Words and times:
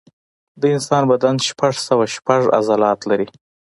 د 0.61 0.63
انسان 0.75 1.03
بدن 1.11 1.35
شپږ 1.47 1.73
سوه 1.87 2.05
شپږ 2.15 2.41
عضلات 2.57 2.99
لري. 3.09 3.27